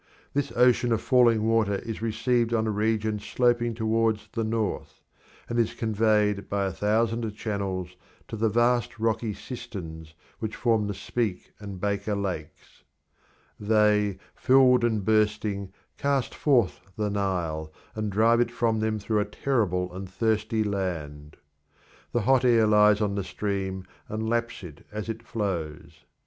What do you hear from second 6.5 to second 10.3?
a thousand channels to the vast rocky cisterns